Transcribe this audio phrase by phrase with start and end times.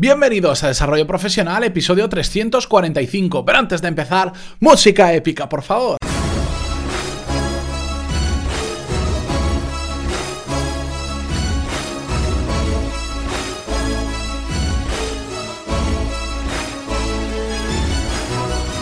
[0.00, 3.44] Bienvenidos a Desarrollo Profesional, episodio 345.
[3.44, 5.96] Pero antes de empezar, música épica, por favor.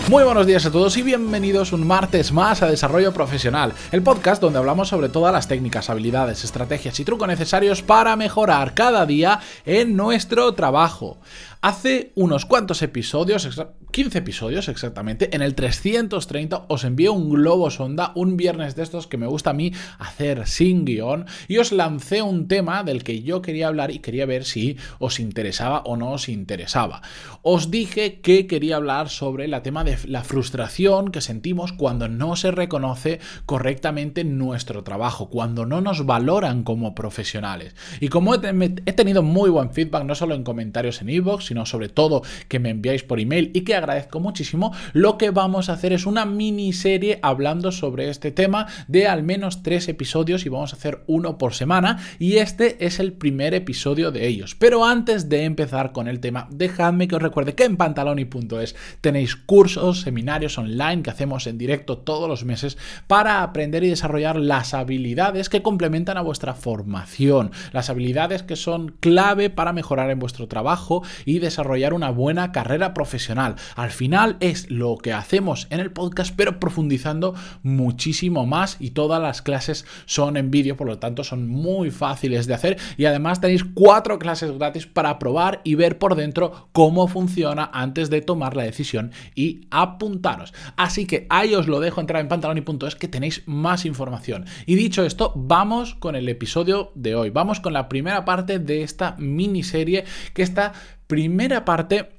[0.08, 4.40] Muy buenos días a todos y bienvenidos un martes más a Desarrollo Profesional, el podcast
[4.40, 9.40] donde hablamos sobre todas las técnicas, habilidades, estrategias y trucos necesarios para mejorar cada día
[9.64, 11.18] en nuestro trabajo.
[11.60, 13.48] Hace unos cuantos episodios,
[13.90, 19.06] 15 episodios exactamente, en el 330 os envié un globo sonda, un viernes de estos
[19.06, 23.22] que me gusta a mí hacer sin guion, y os lancé un tema del que
[23.22, 27.02] yo quería hablar y quería ver si os interesaba o no os interesaba.
[27.42, 32.36] Os dije que quería hablar sobre el tema de la frustración que sentimos cuando no
[32.36, 37.74] se reconoce correctamente nuestro trabajo, cuando no nos valoran como profesionales.
[38.00, 41.88] Y como he, tenido muy buen feedback, no solo en comentarios en iVoox, sino sobre
[41.88, 45.92] todo que me enviáis por email y que agradezco muchísimo, lo que vamos a hacer
[45.92, 50.76] es una miniserie hablando sobre este tema de al menos tres episodios y vamos a
[50.76, 54.54] hacer uno por semana y este es el primer episodio de ellos.
[54.54, 59.36] Pero antes de empezar con el tema, dejadme que os recuerde que en pantaloni.es tenéis
[59.36, 64.74] cursos, seminarios online que hacemos en directo todos los meses para aprender y desarrollar las
[64.74, 70.48] habilidades que complementan a vuestra formación, las habilidades que son clave para mejorar en vuestro
[70.48, 73.56] trabajo y desarrollar una buena carrera profesional.
[73.74, 79.20] Al final es lo que hacemos en el podcast, pero profundizando muchísimo más y todas
[79.20, 83.40] las clases son en vídeo, por lo tanto son muy fáciles de hacer y además
[83.40, 88.56] tenéis cuatro clases gratis para probar y ver por dentro cómo funciona antes de tomar
[88.56, 90.54] la decisión y apuntaros.
[90.76, 94.46] Así que ahí os lo dejo entrar en pantaloni.es que tenéis más información.
[94.66, 97.30] Y dicho esto, vamos con el episodio de hoy.
[97.30, 100.72] Vamos con la primera parte de esta miniserie que está
[101.06, 102.15] primera parte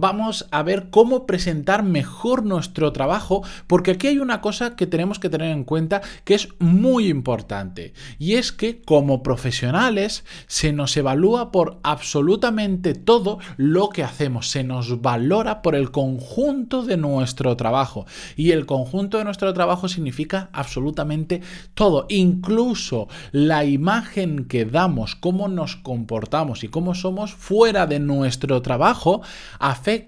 [0.00, 5.18] vamos a ver cómo presentar mejor nuestro trabajo, porque aquí hay una cosa que tenemos
[5.18, 10.96] que tener en cuenta que es muy importante, y es que como profesionales se nos
[10.96, 17.56] evalúa por absolutamente todo lo que hacemos, se nos valora por el conjunto de nuestro
[17.56, 21.42] trabajo, y el conjunto de nuestro trabajo significa absolutamente
[21.74, 28.62] todo, incluso la imagen que damos, cómo nos comportamos y cómo somos fuera de nuestro
[28.62, 29.22] trabajo,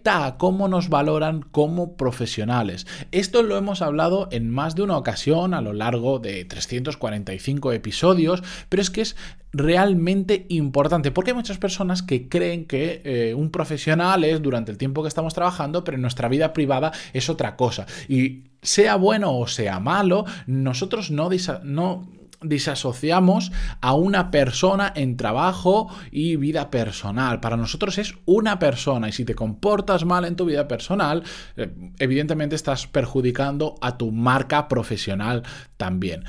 [0.07, 2.87] a cómo nos valoran como profesionales.
[3.13, 8.43] Esto lo hemos hablado en más de una ocasión a lo largo de 345 episodios,
[8.71, 9.17] pero es que es
[9.53, 14.79] realmente importante porque hay muchas personas que creen que eh, un profesional es durante el
[14.79, 17.87] tiempo que estamos trabajando, pero en nuestra vida privada es otra cosa.
[18.09, 21.29] Y sea bueno o sea malo, nosotros no,
[21.63, 22.09] no
[22.43, 27.41] disasociamos a una persona en trabajo y vida personal.
[27.41, 31.23] Para nosotros es una persona y si te comportas mal en tu vida personal,
[31.57, 35.43] eh, evidentemente estás perjudicando a tu marca profesional
[35.77, 36.25] también.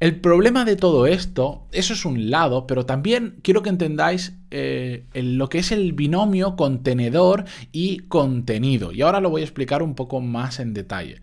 [0.00, 5.04] El problema de todo esto, eso es un lado, pero también quiero que entendáis eh,
[5.12, 8.92] lo que es el binomio contenedor y contenido.
[8.92, 11.20] Y ahora lo voy a explicar un poco más en detalle.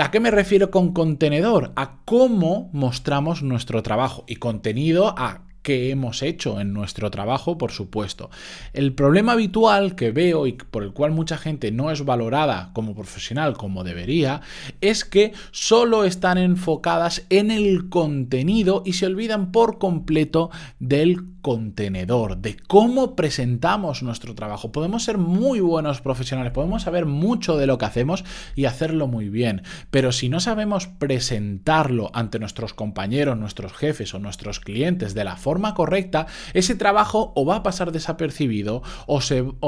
[0.00, 1.72] ¿A qué me refiero con contenedor?
[1.74, 7.72] A cómo mostramos nuestro trabajo y contenido a que hemos hecho en nuestro trabajo, por
[7.72, 8.30] supuesto.
[8.72, 12.94] El problema habitual que veo y por el cual mucha gente no es valorada como
[12.94, 14.40] profesional como debería,
[14.80, 22.38] es que solo están enfocadas en el contenido y se olvidan por completo del contenedor,
[22.38, 24.72] de cómo presentamos nuestro trabajo.
[24.72, 29.28] Podemos ser muy buenos profesionales, podemos saber mucho de lo que hacemos y hacerlo muy
[29.28, 35.24] bien, pero si no sabemos presentarlo ante nuestros compañeros, nuestros jefes o nuestros clientes de
[35.24, 39.20] la forma correcta, ese trabajo o va a pasar desapercibido o,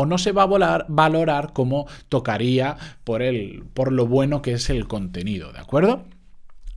[0.07, 4.87] no se va a valorar como tocaría por, el, por lo bueno que es el
[4.87, 6.05] contenido, ¿de acuerdo?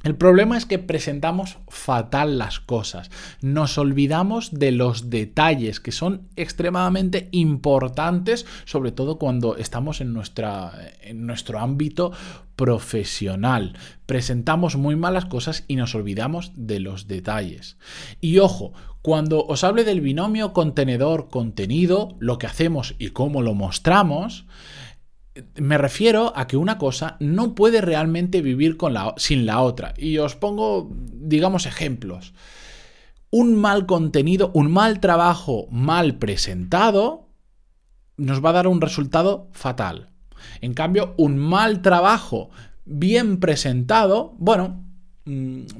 [0.03, 3.09] El problema es que presentamos fatal las cosas,
[3.41, 10.73] nos olvidamos de los detalles que son extremadamente importantes, sobre todo cuando estamos en, nuestra,
[10.99, 12.11] en nuestro ámbito
[12.57, 13.77] profesional.
[14.05, 17.77] Presentamos muy malas cosas y nos olvidamos de los detalles.
[18.19, 24.45] Y ojo, cuando os hable del binomio contenedor-contenido, lo que hacemos y cómo lo mostramos,
[25.55, 29.93] me refiero a que una cosa no puede realmente vivir con la, sin la otra.
[29.97, 32.33] Y os pongo, digamos, ejemplos.
[33.31, 37.29] Un mal contenido, un mal trabajo mal presentado,
[38.17, 40.09] nos va a dar un resultado fatal.
[40.61, 42.49] En cambio, un mal trabajo
[42.85, 44.83] bien presentado, bueno,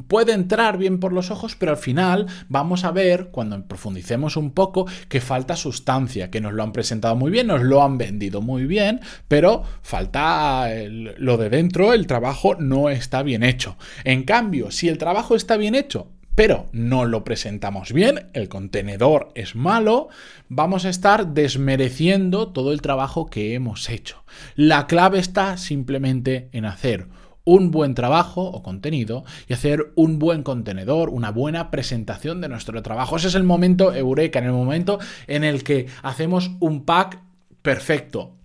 [0.07, 4.51] puede entrar bien por los ojos, pero al final vamos a ver, cuando profundicemos un
[4.51, 8.42] poco, que falta sustancia, que nos lo han presentado muy bien, nos lo han vendido
[8.42, 10.69] muy bien, pero falta
[11.18, 13.78] lo de dentro, el trabajo no está bien hecho.
[14.04, 19.31] En cambio, si el trabajo está bien hecho, pero no lo presentamos bien, el contenedor
[19.36, 20.10] es malo,
[20.50, 24.24] vamos a estar desmereciendo todo el trabajo que hemos hecho.
[24.56, 27.07] La clave está simplemente en hacer
[27.45, 32.81] un buen trabajo o contenido y hacer un buen contenedor, una buena presentación de nuestro
[32.81, 33.18] trabajo.
[33.18, 37.19] Ese es el momento eureka, en el momento en el que hacemos un pack
[37.62, 38.38] perfecto,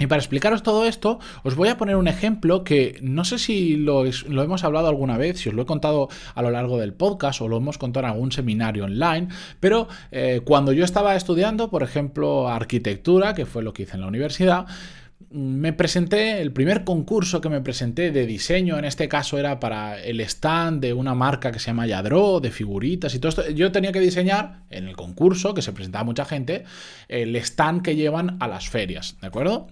[0.00, 3.76] y para explicaros todo esto, os voy a poner un ejemplo que no sé si
[3.76, 7.42] lo, hemos hablado alguna vez, si os lo he contado a lo largo del podcast
[7.42, 9.28] o lo hemos contado en algún seminario online,
[9.60, 14.00] pero eh, cuando yo estaba estudiando, por ejemplo, arquitectura, que fue lo que hice en
[14.00, 14.64] la universidad,
[15.30, 20.02] me presenté, el primer concurso que me presenté de diseño, en este caso era para
[20.02, 23.50] el stand de una marca que se llama Yadro, de figuritas y todo esto.
[23.50, 26.64] Yo tenía que diseñar en el concurso, que se presentaba mucha gente,
[27.08, 29.68] el stand que llevan a las ferias, ¿de acuerdo?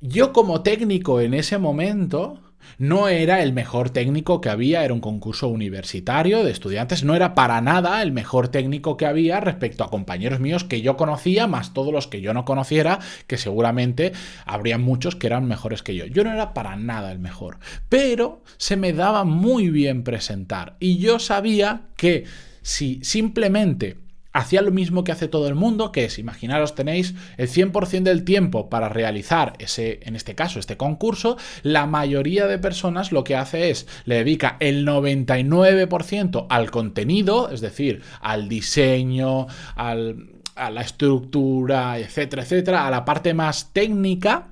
[0.00, 2.40] Yo como técnico en ese momento
[2.78, 7.34] no era el mejor técnico que había, era un concurso universitario de estudiantes, no era
[7.34, 11.74] para nada el mejor técnico que había respecto a compañeros míos que yo conocía, más
[11.74, 14.12] todos los que yo no conociera, que seguramente
[14.46, 16.06] habría muchos que eran mejores que yo.
[16.06, 20.98] Yo no era para nada el mejor, pero se me daba muy bien presentar y
[20.98, 22.24] yo sabía que
[22.62, 23.98] si simplemente
[24.32, 28.24] hacía lo mismo que hace todo el mundo, que es, imaginaros, tenéis el 100% del
[28.24, 33.36] tiempo para realizar ese, en este caso, este concurso, la mayoría de personas lo que
[33.36, 39.46] hace es, le dedica el 99% al contenido, es decir, al diseño,
[39.76, 44.51] al, a la estructura, etcétera, etcétera, a la parte más técnica,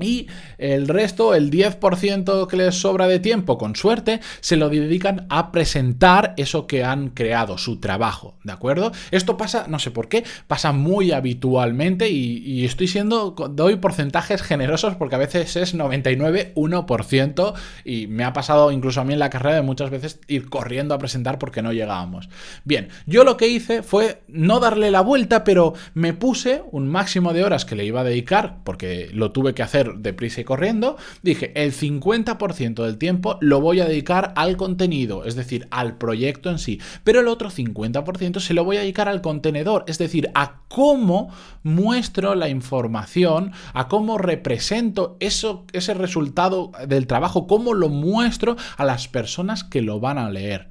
[0.00, 0.26] y
[0.58, 5.52] el resto, el 10% que les sobra de tiempo, con suerte, se lo dedican a
[5.52, 8.92] presentar eso que han creado, su trabajo, ¿de acuerdo?
[9.10, 14.94] Esto pasa, no sé por qué, pasa muy habitualmente y, estoy siendo, doy porcentajes generosos
[14.94, 17.54] porque a veces es 99, 1%
[17.84, 20.94] y me ha pasado incluso a mí en la carrera de muchas veces ir corriendo
[20.94, 22.28] a presentar porque no llegábamos.
[22.64, 27.32] Bien, yo lo que hice fue no darle la vuelta, pero me puse un máximo
[27.32, 30.96] de horas que le iba a dedicar porque lo tuve que hacer deprisa y corriendo,
[31.22, 36.50] dije, el 50% del tiempo lo voy a dedicar al contenido, es decir, al proyecto
[36.50, 40.30] en sí, pero el otro 50% se lo voy a dedicar al contenedor, es decir,
[40.34, 41.30] a cómo
[41.62, 48.84] muestro la información, a cómo represento eso, ese resultado del trabajo, cómo lo muestro a
[48.84, 50.68] las personas que lo van a leer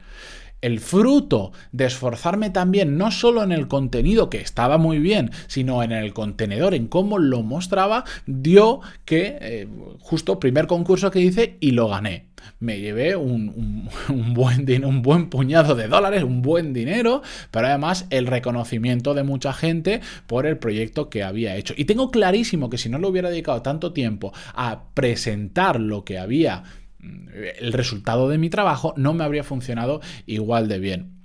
[0.61, 5.83] el fruto de esforzarme también no solo en el contenido que estaba muy bien, sino
[5.83, 9.67] en el contenedor, en cómo lo mostraba, dio que eh,
[9.99, 12.31] justo primer concurso que hice y lo gané.
[12.59, 13.89] Me llevé un,
[14.33, 17.21] buen, un buen puñado de dólares, un buen dinero,
[17.51, 21.73] pero además el reconocimiento de mucha gente por el proyecto que había hecho.
[21.77, 26.17] Y tengo clarísimo que si no lo hubiera dedicado tanto tiempo a presentar lo que
[26.17, 26.63] había
[27.03, 31.20] el resultado de mi trabajo no me habría funcionado igual de bien.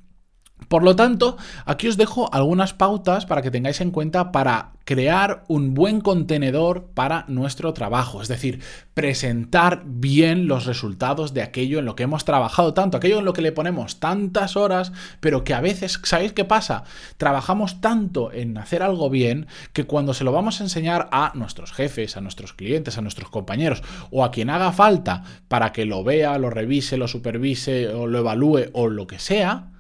[0.68, 5.44] Por lo tanto, aquí os dejo algunas pautas para que tengáis en cuenta para crear
[5.48, 8.60] un buen contenedor para nuestro trabajo, es decir,
[8.94, 13.32] presentar bien los resultados de aquello en lo que hemos trabajado tanto, aquello en lo
[13.32, 16.84] que le ponemos tantas horas, pero que a veces, ¿sabéis qué pasa?
[17.16, 21.72] Trabajamos tanto en hacer algo bien que cuando se lo vamos a enseñar a nuestros
[21.72, 26.02] jefes, a nuestros clientes, a nuestros compañeros o a quien haga falta para que lo
[26.02, 29.70] vea, lo revise, lo supervise o lo evalúe o lo que sea,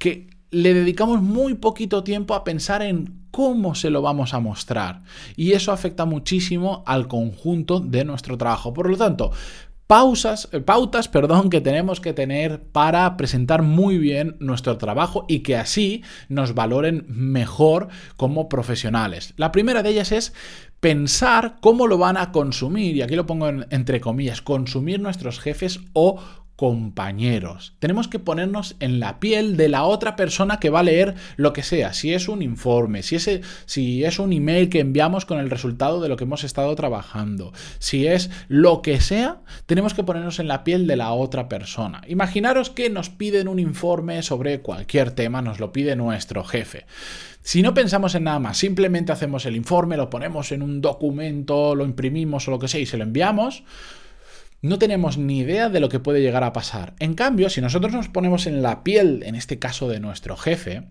[0.00, 5.02] que le dedicamos muy poquito tiempo a pensar en cómo se lo vamos a mostrar.
[5.36, 8.72] Y eso afecta muchísimo al conjunto de nuestro trabajo.
[8.72, 9.30] Por lo tanto,
[9.86, 15.40] pausas, eh, pautas perdón, que tenemos que tener para presentar muy bien nuestro trabajo y
[15.40, 19.34] que así nos valoren mejor como profesionales.
[19.36, 20.32] La primera de ellas es
[20.80, 25.80] pensar cómo lo van a consumir, y aquí lo pongo entre comillas, consumir nuestros jefes
[25.92, 26.18] o
[26.60, 27.72] compañeros.
[27.78, 31.54] Tenemos que ponernos en la piel de la otra persona que va a leer lo
[31.54, 35.38] que sea, si es un informe, si es, si es un email que enviamos con
[35.38, 40.04] el resultado de lo que hemos estado trabajando, si es lo que sea, tenemos que
[40.04, 42.02] ponernos en la piel de la otra persona.
[42.08, 46.84] Imaginaros que nos piden un informe sobre cualquier tema, nos lo pide nuestro jefe.
[47.40, 51.74] Si no pensamos en nada más, simplemente hacemos el informe, lo ponemos en un documento,
[51.74, 53.62] lo imprimimos o lo que sea y se lo enviamos,
[54.62, 56.94] no tenemos ni idea de lo que puede llegar a pasar.
[56.98, 60.88] En cambio, si nosotros nos ponemos en la piel, en este caso de nuestro jefe,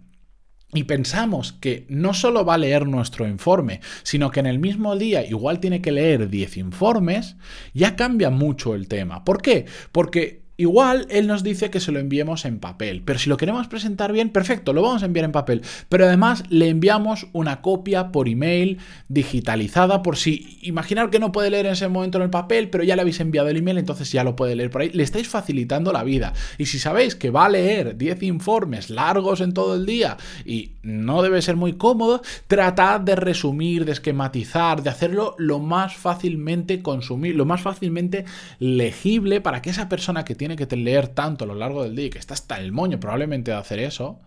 [0.74, 4.96] y pensamos que no solo va a leer nuestro informe, sino que en el mismo
[4.96, 7.38] día igual tiene que leer 10 informes,
[7.74, 9.24] ya cambia mucho el tema.
[9.24, 9.66] ¿Por qué?
[9.92, 13.70] Porque Igual él nos dice que se lo enviemos en papel, pero si lo queremos
[13.70, 15.62] presentar bien, perfecto, lo vamos a enviar en papel.
[15.88, 21.50] Pero además le enviamos una copia por email digitalizada por si imaginar que no puede
[21.50, 24.12] leer en ese momento en el papel, pero ya le habéis enviado el email, entonces
[24.12, 24.89] ya lo puede leer por ahí.
[24.89, 26.34] Le estáis facilitando la vida.
[26.58, 30.74] Y si sabéis que va a leer 10 informes largos en todo el día y
[30.84, 36.82] no debe ser muy cómodo, tratad de resumir, de esquematizar, de hacerlo lo más fácilmente
[36.82, 38.25] consumir, lo más fácilmente
[38.60, 42.06] legible para que esa persona que tiene que leer tanto a lo largo del día
[42.06, 44.20] y que está hasta el moño probablemente de hacer eso,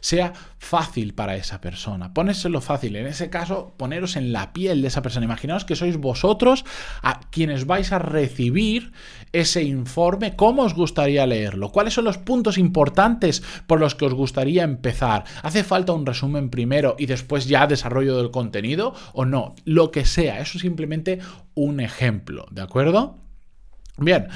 [0.00, 2.12] sea fácil para esa persona.
[2.12, 2.96] Póneselo fácil.
[2.96, 5.24] En ese caso, poneros en la piel de esa persona.
[5.24, 6.64] Imaginaos que sois vosotros
[7.02, 8.92] a quienes vais a recibir
[9.32, 10.36] ese informe.
[10.36, 11.70] ¿Cómo os gustaría leerlo?
[11.70, 15.24] ¿Cuáles son los puntos importantes por los que os gustaría empezar?
[15.42, 19.54] ¿Hace falta un resumen primero y después ya desarrollo del contenido o no?
[19.64, 20.40] Lo que sea.
[20.40, 21.18] Eso es simplemente
[21.54, 22.46] un ejemplo.
[22.50, 23.23] ¿De acuerdo?
[23.96, 24.28] Bien,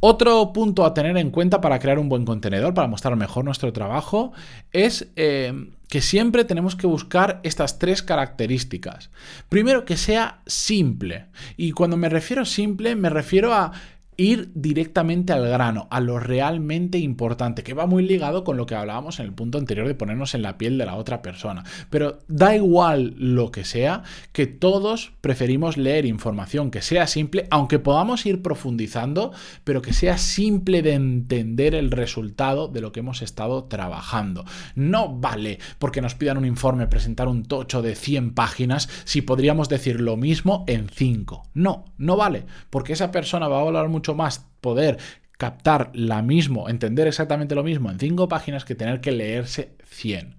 [0.00, 3.72] otro punto a tener en cuenta para crear un buen contenedor, para mostrar mejor nuestro
[3.72, 4.32] trabajo,
[4.72, 9.10] es eh, que siempre tenemos que buscar estas tres características.
[9.48, 11.26] Primero, que sea simple.
[11.56, 13.72] Y cuando me refiero simple, me refiero a
[14.16, 18.74] ir directamente al grano, a lo realmente importante, que va muy ligado con lo que
[18.74, 21.64] hablábamos en el punto anterior de ponernos en la piel de la otra persona.
[21.90, 24.02] Pero da igual lo que sea,
[24.32, 29.32] que todos preferimos leer información que sea simple, aunque podamos ir profundizando,
[29.64, 34.44] pero que sea simple de entender el resultado de lo que hemos estado trabajando.
[34.74, 39.68] No vale porque nos pidan un informe, presentar un tocho de 100 páginas, si podríamos
[39.68, 41.48] decir lo mismo en 5.
[41.54, 44.98] No, no vale, porque esa persona va a valorar mucho más poder
[45.38, 50.36] captar la mismo, entender exactamente lo mismo en cinco páginas que tener que leerse 100.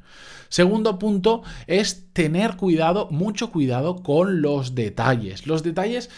[0.50, 5.48] Segundo punto es tener cuidado, mucho cuidado con los detalles.
[5.48, 6.10] Los detalles,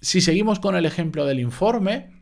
[0.00, 2.21] si seguimos con el ejemplo del informe,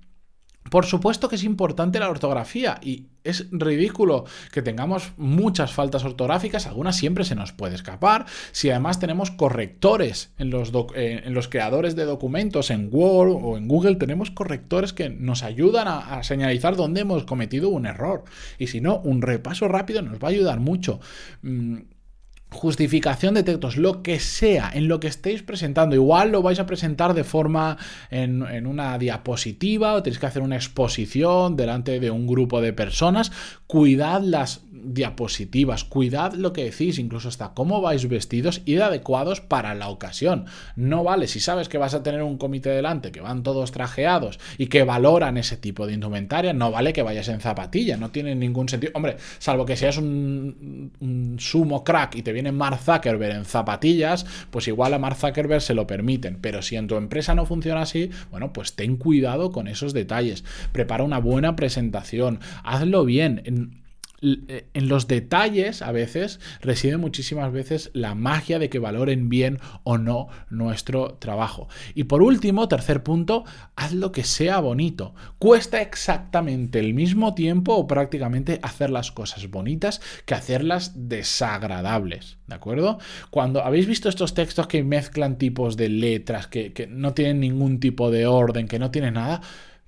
[0.70, 6.66] por supuesto que es importante la ortografía y es ridículo que tengamos muchas faltas ortográficas,
[6.66, 8.26] algunas siempre se nos puede escapar.
[8.52, 13.56] Si además tenemos correctores en los, eh, en los creadores de documentos, en Word o
[13.58, 18.24] en Google, tenemos correctores que nos ayudan a, señalizar dónde hemos cometido un error.
[18.58, 21.00] Y si no, un repaso rápido nos va a ayudar mucho.
[21.42, 21.78] Mm,
[22.60, 25.96] justificación de textos, lo que sea, en lo que estéis presentando.
[25.96, 27.78] Igual lo vais a presentar de forma
[28.10, 32.74] en, en, una diapositiva o tenéis que hacer una exposición delante de un grupo de
[32.74, 33.32] personas.
[33.66, 39.74] Cuidad las diapositivas, cuidad lo que decís, incluso hasta cómo vais vestidos, y adecuados para
[39.74, 40.46] la ocasión.
[40.76, 44.38] No vale, si sabes que vas a tener un comité delante, que van todos trajeados
[44.58, 48.34] y que valoran ese tipo de indumentaria, no vale que vayas en zapatilla, no tiene
[48.34, 48.92] ningún sentido.
[48.94, 54.26] Hombre, salvo que seas un, un sumo crack y te viene Mark Zuckerberg en zapatillas,
[54.50, 57.83] pues igual a Mark Zuckerberg se lo permiten, pero si en tu empresa no funciona
[57.83, 60.45] así, bueno, pues ten cuidado con esos detalles.
[60.73, 63.79] Prepara una buena presentación, hazlo bien.
[64.22, 69.58] Eh, en los detalles a veces reside muchísimas veces la magia de que valoren bien
[69.82, 71.68] o no nuestro trabajo.
[71.94, 73.44] Y por último, tercer punto,
[73.76, 75.14] haz lo que sea bonito.
[75.38, 82.36] Cuesta exactamente el mismo tiempo o prácticamente hacer las cosas bonitas que hacerlas desagradables.
[82.46, 82.98] ¿De acuerdo?
[83.30, 87.80] Cuando habéis visto estos textos que mezclan tipos de letras, que, que no tienen ningún
[87.80, 89.40] tipo de orden, que no tienen nada,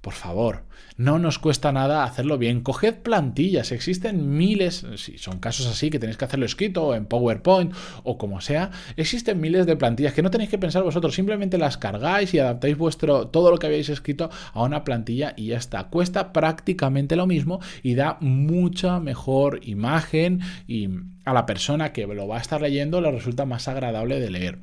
[0.02, 0.64] por favor,
[0.96, 2.60] no nos cuesta nada hacerlo bien.
[2.60, 7.72] Coged plantillas, existen miles, si son casos así que tenéis que hacerlo escrito en PowerPoint
[8.02, 11.78] o como sea, existen miles de plantillas que no tenéis que pensar vosotros, simplemente las
[11.78, 15.84] cargáis y adaptáis vuestro todo lo que habéis escrito a una plantilla y ya está.
[15.84, 20.88] Cuesta prácticamente lo mismo y da mucha mejor imagen y
[21.24, 24.58] a la persona que lo va a estar leyendo le resulta más agradable de leer.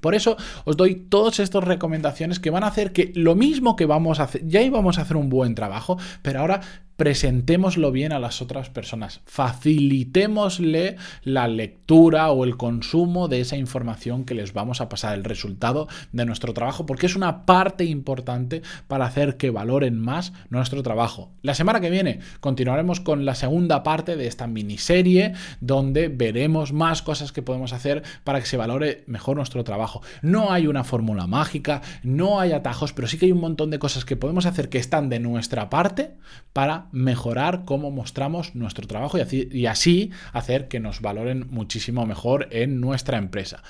[0.00, 3.86] Por eso os doy todas estas recomendaciones que van a hacer que lo mismo que
[3.86, 6.60] vamos a hacer, ya íbamos a hacer un buen trabajo, pero ahora
[7.00, 14.26] presentémoslo bien a las otras personas, facilitémosle la lectura o el consumo de esa información
[14.26, 18.60] que les vamos a pasar, el resultado de nuestro trabajo, porque es una parte importante
[18.86, 21.32] para hacer que valoren más nuestro trabajo.
[21.40, 27.00] La semana que viene continuaremos con la segunda parte de esta miniserie donde veremos más
[27.00, 30.02] cosas que podemos hacer para que se valore mejor nuestro trabajo.
[30.20, 33.78] No hay una fórmula mágica, no hay atajos, pero sí que hay un montón de
[33.78, 36.18] cosas que podemos hacer que están de nuestra parte
[36.52, 42.80] para mejorar cómo mostramos nuestro trabajo y así, hacer que nos valoren muchísimo mejor en
[42.80, 43.62] nuestra empresa.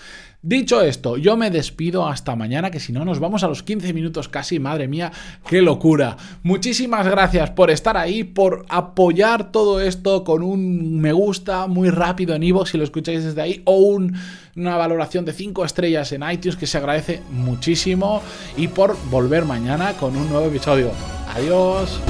[0.43, 3.93] Dicho esto, yo me despido hasta mañana, que si no nos vamos a los 15
[3.93, 5.13] minutos casi, madre mía,
[5.47, 6.17] qué locura.
[6.43, 12.35] Muchísimas gracias por estar ahí, por apoyar todo esto con un me gusta muy rápido
[12.35, 13.99] en iVoox si lo escucháis desde ahí, o
[14.57, 18.23] una valoración de 5 estrellas en iTunes que se agradece muchísimo,
[18.57, 20.91] y por volver mañana con un nuevo episodio.
[21.35, 22.01] Adiós.